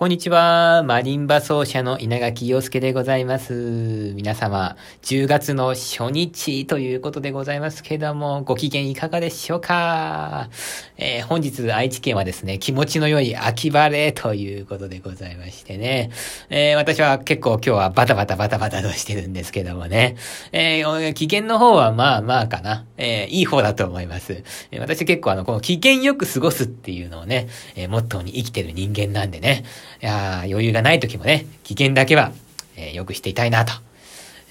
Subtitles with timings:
[0.00, 0.82] こんにちは。
[0.82, 4.14] マリンバ奏者の稲垣陽介でございます。
[4.16, 10.48] 皆様、10月の初日ということでございますけども、ご機嫌いかがでしょうか、
[10.96, 16.10] えー、本日愛知県はですね、気持ちの良い秋晴れということでございましてね、
[16.48, 20.16] えー、私は結構今日はバタバタバタバタとしてるんですけどもね、
[20.52, 24.44] えー、機嫌の方はまあまあかな、えー、いい方だと思います。
[24.70, 29.64] えー、私結構あの、この機嫌よく過ごすっていうのをね、えー、モットーに生きてる人間なんでね、
[30.02, 32.32] いや余裕がない時もね、危険だけは、
[32.76, 33.72] えー、よくしていたいなと、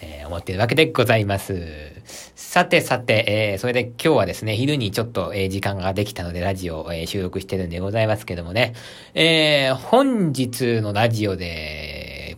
[0.02, 1.90] えー、思ってるわけでございます。
[2.36, 8.74] さてさて、えー、それで今日はですね、昼にちょっと、えー、時間ができたのでラジオを、えー、収録してるんでございますけどもね、
[9.14, 11.69] えー、本日のラジオで、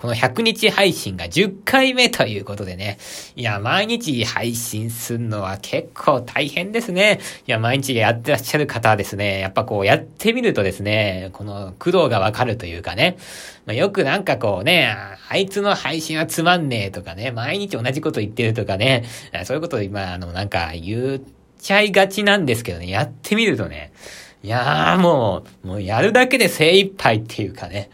[0.02, 2.98] この100日配信が10回目ということでね。
[3.36, 7.20] いや、毎日配信するのは結構大変ですね。
[7.46, 13.18] いや、毎日やってらっしゃる方はですね、やっぱこうやってみるとですね、この苦労がわかるというかね。
[13.68, 14.92] まあ、よくなんかこうね、
[15.30, 19.04] あいつの配信はつまんねえとかね、毎日同じこと言ってるとかね、
[19.46, 21.22] そういうことを今、あの、なんか言っ
[21.60, 23.94] ちゃいがちなんですけどね、やってみるとね、
[24.44, 27.92] いやーもう、もうやるだけで精一杯っていうかね、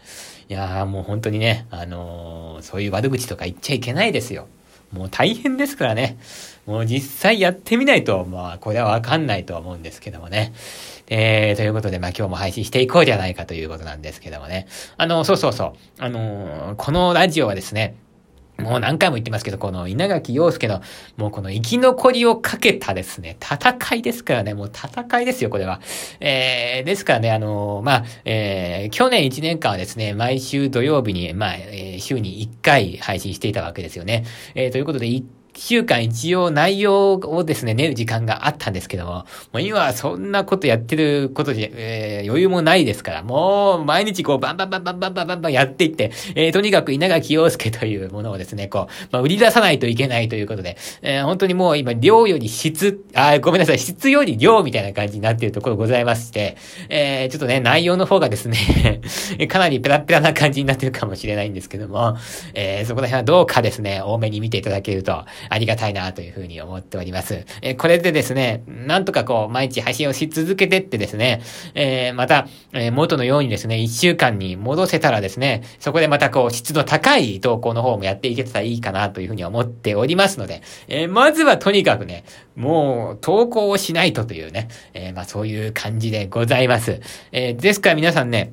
[0.48, 4.48] いやーもう本当にね、あのー、そういう悪口とか言っちゃいけないですよ。
[4.92, 6.18] もう大変ですからね。
[6.64, 10.54] もう実際やってみないと、まあ、これはわかんないとは思うんですけどもね。
[11.08, 14.66] えー、ということで、まあ今日も配信していこうじゃないかということなんですけどもね。
[14.96, 15.72] あの、そうそうそう。
[15.98, 17.94] あのー、このラジオはですね、
[18.58, 20.82] もう何回も言ってますけど、この稲垣陽介の、
[21.16, 25.80] もうこの生き残りをかけたですね、戦いですからね、もう戦いですよ、これは。
[26.18, 34.24] えー、ですからね、あのー、まあ、えー、去年1年間はですね、毎週土曜日に、まあ、えー、週に1回配信していたわけですよね。
[34.56, 35.06] えー、ということで、
[35.58, 56.56] 週間一応内容をですね、練る時間があったんですけども、もう今はそんなことやってることで、えー、余裕もないですから、もう毎日こうバンバンバンバンバンバンバンバンやっていって、えー、とにかく稲垣陽介というものをですね、こう、まあ、売り出さないといけないということで、えー、本当にもう今量より質、あ、ごめんなさい、質より量みたいな感じになっているところございまして、
[56.88, 59.00] えー、ちょっとね、内容の方がですね
[59.48, 62.16] かなりペラペラな感じになっているかもしれないんですけども、
[62.54, 67.44] えー、そこら辺はどうかですね、多めに見ていただけると、ありがたいなというふうに思っております。
[67.62, 71.42] えー、これでですね、なんとかこう、毎日配信をし続けてってですね、
[71.74, 82.24] えー、また、えー、元のようにですね、一週間に戻せたらですね、そこでまたこう、質の高い投稿の方もやっていけたらいいかなというふうに思っておりますので、えー、まずはとにかくね、
[82.56, 87.00] もう、投稿をしないとというね、えー、まあそういう感じでございます。
[87.32, 88.52] えー、ですから皆さんね、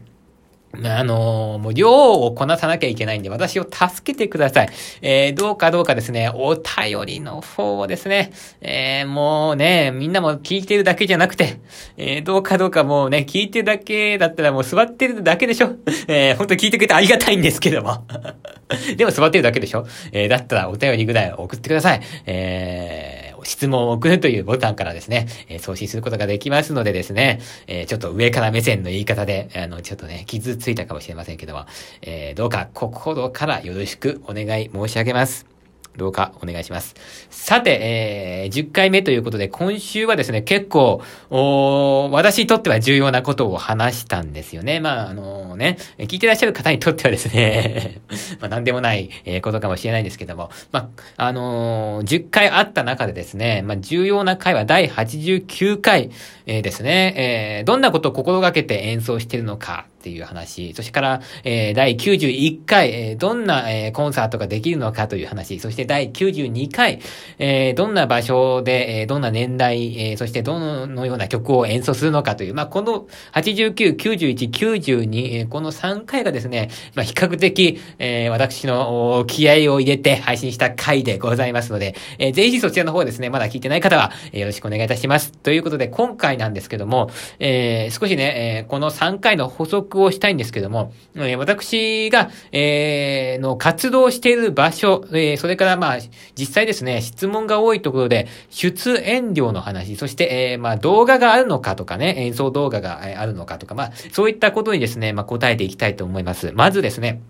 [0.83, 4.69] あのー、もう量をこなさなきゃいけないんで、私を助けてください。
[5.01, 8.31] えー、どうかどうかですね、お便りの方をですね、
[8.61, 11.59] えー、もうね、みんなも聞いてるだけじゃなくて、
[11.97, 15.75] え、どうかどうかもうね、聞いてるだけだったらもう座ってるだけでしょ
[16.07, 18.05] えー、本当聞いてくれてありがたいんですけども。
[18.97, 22.01] でも座ってるだけでしょえ、だったらお便りぐらい送ってください。
[22.25, 31.65] えー、質問を送るというボタンからですね、え、送信することができますのでですね、え、ちょっと上から目線の言い方で、あの、ちょっとね、傷ついたかもしれませんけども、
[32.01, 35.54] え、どうか心からよろしくお願い申し上げます。
[35.97, 36.95] どうかお願いします。
[37.29, 44.79] さて、えー、10回目ということで、今週はですね、結構、お私にとっては重要なことを話したんですよね。
[44.79, 48.01] まあ、あのー、ね、聞いてらっしゃる方にとってはですね
[48.39, 56.11] まあ、なんでもない、え、ことかもしれないんですけども、まあ、あのー、10回あった中でですね、まあ、重要な回は第89回、
[56.45, 57.13] えー、ですね、
[57.61, 66.99] え、どんなことを心がけて演奏してるのか、っていう話、そしてから、えー、第91回、えー、どんな、えー、コンサートができるのかという話、そして第92回、
[67.39, 85.31] えー、どんな場所で、えー、どんな年代、えー、そしてどのような曲を演奏するのかという、まあ、この89、91、92、えー、この3回がですね、まあ、比較的、えー、私の気合を入れて配信した回でございますので、えー、ぜひそちらの方ですね、まだ聞いてない方は、えー、よろしくお願いいたします。
[85.31, 95.97] ということで、今回なんですけども、えー、少しね、えー、この3回の補足をしたいんですけども、え、私が、えー、の活動している場所、えー、それからまあ、
[96.37, 106.51] 実際ですね、質問が多いところで、出演料の話、そして、えー、まあ、動画があるのかとかね、演奏動画があるのかとか、まあ、そういったことにですね、まあ、答えていきたいと思います。
[106.53, 107.21] まずですね、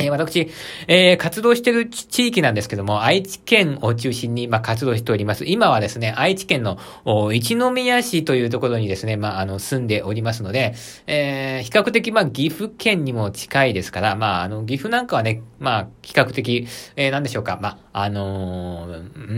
[0.00, 0.50] えー、私、
[0.88, 5.44] えー、活動してる地域なんですけども、愛知県を中心に、まあ、活動しております。
[5.44, 6.78] 今はですね、愛知県の
[7.32, 10.74] 一宮市というところにですね、まあ、あの、住んでおりますので、
[11.06, 16.66] えー、比較的、まあ、岐阜県にも近いですから、まあ、あの、岐阜なんかはね、まあ、比較的、
[16.96, 19.32] えー、なんでしょうか、まあ、あのー、う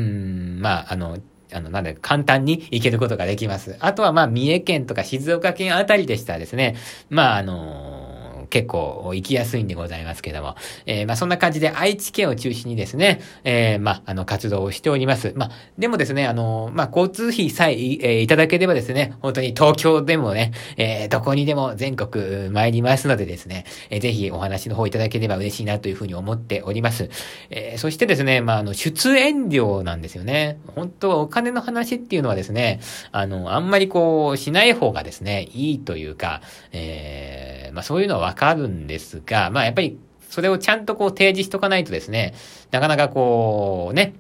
[0.59, 1.19] ん、まあ、あの、
[1.55, 3.77] あの、なんだ簡単に行けることができます。
[3.81, 6.77] あとは、まあ、三重県とか静岡県あたりでしたらですね、
[7.11, 8.02] まあ、あのー
[8.53, 15.33] 結構行きやすいんでございますけども、えー、まあそんな感じで愛知県を中心にですね、えー、まああの活動をしております。
[15.35, 27.09] まあでもですね、あの、まあ交通費さえ、えー、いただければですね、本当に東京でもね、えー、どこにでも全国参りますのでですね、えー、ぜひお話の方いただければ嬉しいなというふうに思っております。
[27.49, 30.59] えー、そしてですね、まああの出演料なんですよね。
[30.75, 32.81] 本当お金の話っていうのはですね、
[33.13, 39.99] あの、あんまりこうしない方がですね、いいというか、えー、まあそういうのはわかるんですが、まあやっぱり
[40.29, 42.35] それをちゃんとこう提示しとかないとですね、
[42.71, 44.15] なかなかこう、ね、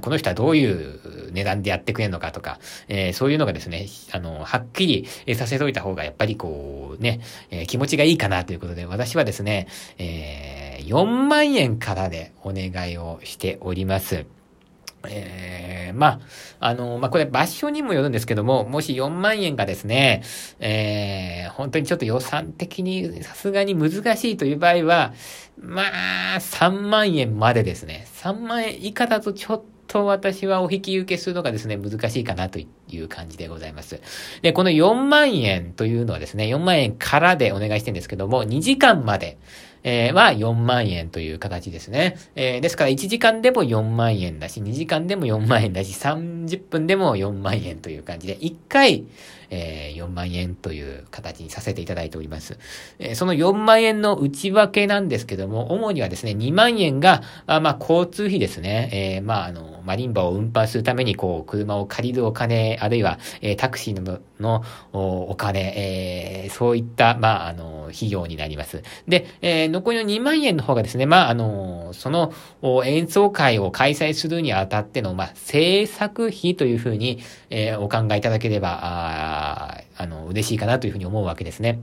[0.00, 2.58] この人はどういう値段でやってくれるのかとか、
[2.88, 7.20] えー、そういうのがですね、あの、はっきりさせといた方がやっぱりこう、ね、
[7.50, 9.68] えー、気持ちがいいかなということで、私はですね、
[9.98, 14.35] えー、4万円からでお願いをしております。
[15.08, 16.20] えー、まあ、
[16.60, 20.22] あの、まあ、これ場所にもよるんですけども、もし4万円がですね、
[20.58, 25.14] えー、本当にちょっと予算的にさすがに難しいという場合は、
[25.58, 25.82] ま
[26.36, 28.06] あ、3万円までですね。
[28.16, 32.66] 3万円以下だとちょっと私はお引き受けするのがですね、難しいかなとい
[32.98, 34.00] う感じでございます。
[34.42, 39.38] で、この4万円というのはですね、4万円からでお願いしてるんですけども、2時間まで、
[39.82, 42.16] えー、は4万円という形ですね。
[42.34, 49.04] えー、ですから1時間でも4万円だし、2時間でも4万円だし、30分でも4万円という感じで、1回、
[49.50, 52.58] えー、4万円という形にさせていただいております。
[52.98, 58.90] えー、その4万円の内訳なんですけども、主にはですね、2万円が、あまあ、交通費ですね。
[58.92, 64.62] えー、まあ、あの、マリンバを運搬するために、こう、車を借りるお金、あるいは、えー、タクシーのの
[64.92, 68.82] お金、えー、そういった、まあ、あの、費用になります。
[69.08, 72.32] で、えー、残りの2万円の方がですね、まあ、あの、その
[72.84, 81.80] 演奏会を開催するにあたっての、まあ、制作費というふうに、えー、お考えいただければ、ああの、嬉しいかなというふうに思うわけですね。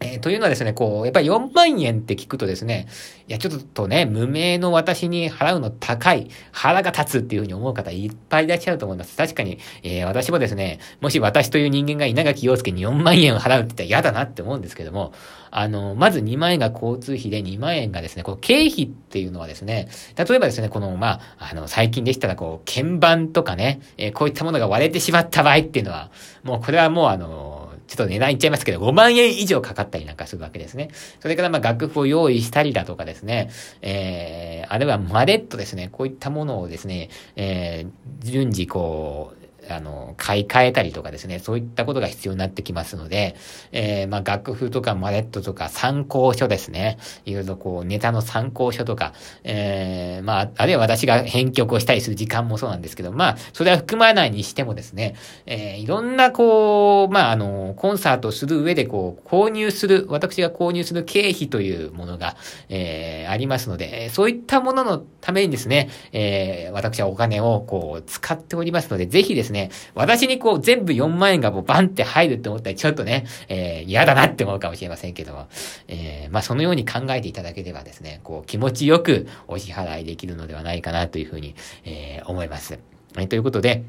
[0.00, 2.86] えー、というのはですね、こう、やっぱり4万円って聞くとですね、
[3.28, 9.16] いや、ちょっとね、無名の私に払うの高い、腹が立つっていうふうに思う方いっぱいいらっしゃると思います。
[9.16, 15.14] 確かに、えー、私もですね、もし私という人間が稲垣陽介に4万円を払うって言ったら嫌だなって思うんですけども、
[15.50, 26.10] あの、まず2万円が交通費で2万円がですね、この経費っていうのはですね、例えばですね、この、まあ、あの、最近でしたらこう、鍵盤とかね、えー、こういったものが割れてしまった場合っていうのは、
[26.42, 30.90] もうこれはもうあの、ちょっと値段いっちゃいますけど、5万円以上かかったりなんかするわけですね。
[31.20, 33.50] それからまあ楽譜を用意したりだとかですね、
[33.82, 43.36] えー、あるいはマレットですね、こういったものをですね、えー、順次こう、あの、買い替えたりとかですね、そういったことが必要になってきますので、
[43.72, 46.98] えー、まあ、楽譜とかマレットとか参考書ですね。
[47.24, 49.12] いろいろこう、ネタの参考書とか、
[49.44, 55.16] えー、まあ、あるいは私が編曲をしたりする時間もそうなんですけど、まあ、それは含まないにしてもですね、
[55.46, 62.36] えー、いろんなこう、まあ、あの、コンサートをする上でこう、購入する、私が購入する経費というものが、
[62.68, 75.48] えー、ありますので、そういったもののためにですね、えー、私はお金をこう、使っておりますので、ぜひですね、ね、私にこう全部4万円がもうバンって入るって思ったらちょっとね、えー、嫌だなって思うかもしれませんけども、
[75.88, 81.54] えー、まあそのように考えていただければですね、こう気持ちよくお支払いできるのではないかなというふうに、
[81.84, 82.78] えー、思います。
[83.14, 83.84] はい、ということで、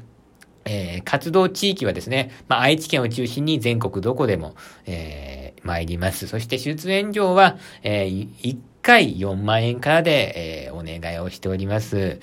[0.64, 4.54] えー、活動地域はですね、まあ、愛知県を中心に全国どこでも、
[4.86, 6.26] えー、参ります。
[6.26, 12.20] そして出演料は、えー、1回4万円からで、えー、お願いをしております。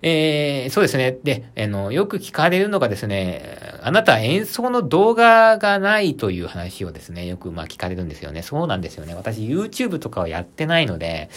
[0.00, 1.18] えー、そうですね。
[1.24, 8.42] で、あの、よく聞かれるのがですね、あなた演奏の動画がないという話をですね、よくまあ聞かれるんですよね。
[8.42, 9.14] そうなんですよね。
[9.14, 11.30] 私 YouTube とかはやってないので、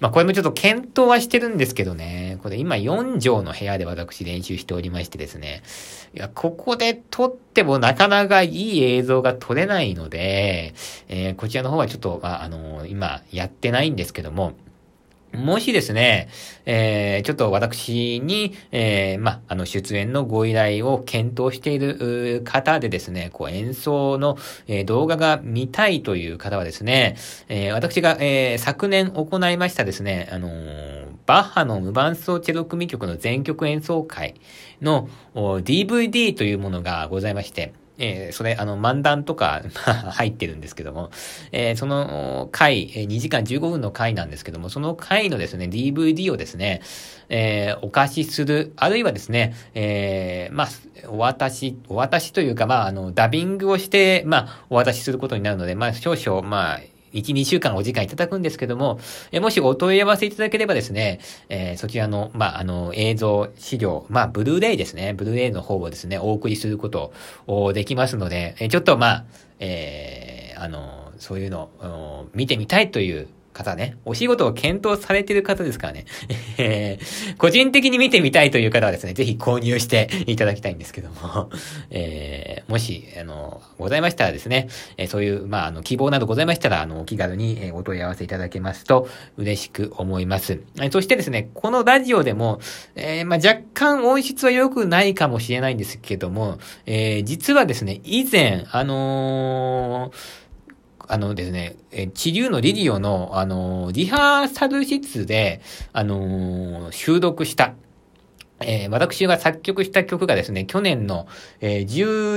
[0.00, 5.62] まあこれもちょっと検討はしてるんですけどね、これ今4畳の部屋で私練習しておりましてですね、
[6.12, 10.74] いや、ここで撮ってもなかなかいい映像が撮れないので、
[11.06, 14.54] えー、こちらの方はちょっと、まあ、あのー、今やってないんですけども、
[15.32, 16.28] もしですね、
[16.66, 27.16] えー、ちょっと私に、えー、ま、あの、出演のご依頼を検討している方でですね、こう、演奏の、えー、動画が見たいという方はですね、
[27.48, 34.34] えー、私が、えー、昨年行いましたですね、あのー、バッハの無伴奏チェロ組曲の全曲演奏会
[34.82, 39.62] の DVD というものがございまして、えー、それ、あの、漫談とか
[40.10, 41.10] 入ってるんですけども、
[41.52, 46.80] えー、その回、2時間15分の回なんですけども、その回のですね、DVD をですね、
[47.28, 50.68] えー、お貸しする、あるいはですね、えー、まあ、
[51.08, 56.80] お渡し、お渡しというか、まあ、あの、ダビングをして、まあ、お渡しすることになるので、まあ、少々、まあ、
[57.12, 59.00] 1、2週間お時間いただくんですけども、
[59.32, 67.12] えもしお問い合わせいただければですね、えー、そちらの、まあ、あの、映像、資料、まあ、ブルーレイですね、ブルーレイの方をですね、お送りすること
[67.46, 69.24] をできますので、えちょっとまあ、
[69.58, 73.28] えー、あの、そういうのを見てみたいという
[73.60, 76.06] 方ね、お仕事を検討されている方ですからね、
[76.58, 81.50] えー、個人的に見てみたいという方はですね、ぜひ購入していただきたいんですけども、
[81.90, 90.60] えー、もし、あの、ございましたらですね、えー、そういう、まあ、あの、希望などございましたら、あの、お気軽に、えお問い合わせいただけますと嬉しく思います。
[90.80, 92.60] えそしてですね、このラジオでも、
[92.94, 100.40] えまあ、若干音質は良くないかもしれないんですけども、え実はですね、以前、あのー
[101.12, 105.60] あのですね、え、地流のリディオの、あの、リハーサル室で、
[105.92, 107.74] あの収録した、
[108.60, 111.26] えー、私が作曲した曲がですね、去年の、
[111.60, 111.86] えー、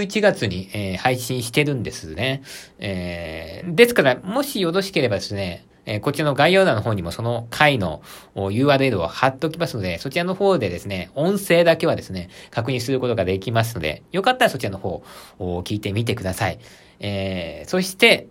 [0.01, 2.42] 11月に、えー、配信してるんですね。
[2.80, 8.01] えー、ですから、もしよろしければですね、えー、こちらの概要欄の方にもその回の
[8.36, 15.03] URL を貼っておきますので、そちらの方でですね、音声だけはですね、確認することができますので、よかったらそちらの方
[15.38, 16.58] を聞いてみてください。
[17.00, 18.30] え、そして、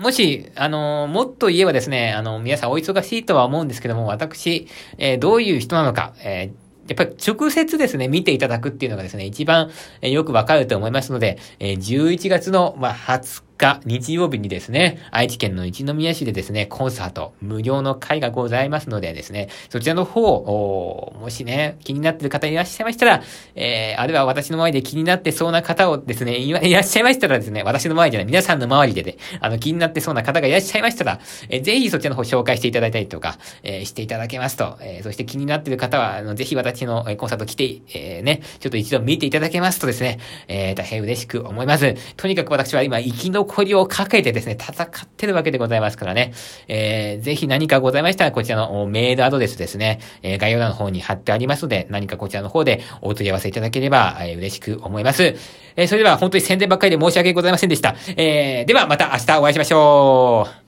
[0.00, 13.42] もし、あの、もっと言えばですね、あの、皆さんお忙しいとは思うんですけども、私、えー、どういう人なのか、えーやっぱり直接ですね、見ていただくっていうのがですね、一番よくわかると思いますので、11月の、20
[13.84, 23.22] 日、曜日にですね、愛知県の一宮市でですね、コンサート、無料の会がございますのでですね、そちらの方、もしね、気になっている方いらっしゃいましたら、
[23.54, 41.94] えー、あるいは私の前で気になってそうな方をですね、いらっしゃいましたらですね、私の前じゃない、皆さんの周りでね、あの、気になってそうな方がいらっしゃいましたら、えー、ぜひそちらの方紹介していただいたりとか、えー、していただけますと、えー、そして気になっている方は、あの、ぜひ私のコンサート来て、えー、ね、ちょっと一度見ていただけますとですね、えー、大変嬉しく思います。
[42.16, 46.32] とにかく私は今、生き残誇りをかけててですね、戦ってるわけでございますからね。
[46.68, 55.36] えー、ぜひ何かございましたら、こちらのメールアドレスですね、えー、概要欄の方に貼ってありますので、何かこちらの方でお問い合わせいただければ、えー、嬉しく思います。
[55.76, 57.94] えー、それでは本当に宣伝ばっかりで申し訳ございませんでした。
[58.16, 60.67] えー、ではまた明日お会いしましょう。